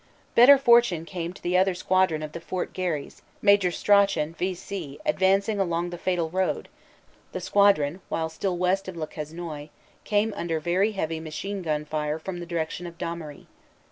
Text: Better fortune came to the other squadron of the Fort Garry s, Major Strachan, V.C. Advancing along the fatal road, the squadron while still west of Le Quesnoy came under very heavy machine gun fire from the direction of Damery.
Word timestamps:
Better 0.33 0.57
fortune 0.57 1.05
came 1.05 1.31
to 1.31 1.43
the 1.43 1.55
other 1.55 1.75
squadron 1.75 2.23
of 2.23 2.31
the 2.31 2.39
Fort 2.41 2.73
Garry 2.73 3.05
s, 3.05 3.21
Major 3.39 3.69
Strachan, 3.69 4.33
V.C. 4.33 4.97
Advancing 5.05 5.59
along 5.59 5.91
the 5.91 5.97
fatal 5.99 6.27
road, 6.31 6.69
the 7.33 7.39
squadron 7.39 8.01
while 8.09 8.27
still 8.27 8.57
west 8.57 8.87
of 8.87 8.97
Le 8.97 9.05
Quesnoy 9.05 9.69
came 10.03 10.33
under 10.35 10.59
very 10.59 10.93
heavy 10.93 11.19
machine 11.19 11.61
gun 11.61 11.85
fire 11.85 12.17
from 12.17 12.39
the 12.39 12.47
direction 12.47 12.87
of 12.87 12.97
Damery. 12.97 13.45